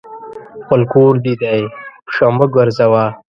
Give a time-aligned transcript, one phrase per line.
[0.63, 1.59] خپل کور دي دی،
[2.07, 3.05] پښه مه ګرځوه!